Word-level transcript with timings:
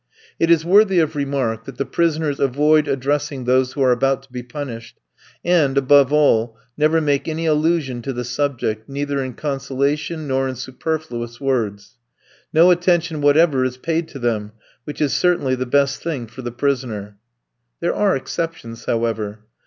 It 0.39 0.49
is 0.49 0.65
worthy 0.65 0.97
of 0.97 1.15
remark 1.15 1.65
that 1.65 1.77
the 1.77 1.85
prisoners 1.85 2.39
avoid 2.39 2.87
addressing 2.87 3.43
those 3.45 3.73
who 3.73 3.83
are 3.83 3.91
about 3.91 4.23
to 4.23 4.31
be 4.33 4.41
punished, 4.41 4.99
and, 5.45 5.77
above 5.77 6.11
all, 6.11 6.57
never 6.75 6.99
make 6.99 7.27
any 7.27 7.45
allusion 7.45 8.01
to 8.01 8.11
the 8.11 8.23
subject, 8.23 8.89
neither 8.89 9.23
in 9.23 9.33
consolation 9.35 10.27
nor 10.27 10.47
in 10.47 10.55
superfluous 10.55 11.39
words. 11.39 11.99
No 12.51 12.71
attention 12.71 13.21
whatever 13.21 13.63
is 13.63 13.77
paid 13.77 14.07
to 14.07 14.17
them, 14.17 14.53
which 14.85 15.01
is 15.01 15.13
certainly 15.13 15.53
the 15.53 15.67
best 15.67 16.01
thing 16.01 16.25
for 16.25 16.41
the 16.41 16.51
prisoner. 16.51 17.19
There 17.79 17.93
are 17.93 18.15
exceptions, 18.15 18.85
however. 18.85 19.41